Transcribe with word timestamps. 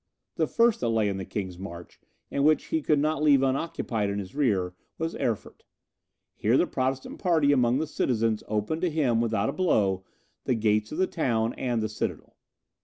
The 0.35 0.47
first 0.47 0.79
that 0.79 0.89
lay 0.89 1.09
in 1.09 1.17
the 1.17 1.25
king's 1.25 1.59
march, 1.59 1.99
and 2.31 2.43
which 2.43 2.65
he 2.73 2.81
could 2.81 2.97
not 2.97 3.21
leave 3.21 3.43
unoccupied 3.43 4.09
in 4.09 4.17
his 4.17 4.33
rear, 4.33 4.73
was 4.97 5.13
Erfurt. 5.15 5.63
Here 6.33 6.57
the 6.57 6.65
Protestant 6.65 7.19
party 7.19 7.51
among 7.51 7.77
the 7.77 7.85
citizens 7.85 8.41
opened 8.47 8.81
to 8.81 8.89
him, 8.89 9.21
without 9.21 9.47
a 9.49 9.53
blow, 9.53 10.03
the 10.45 10.55
gates 10.55 10.91
of 10.91 10.97
the 10.97 11.05
town 11.05 11.53
and 11.53 11.83
the 11.83 11.87
citadel. 11.87 12.35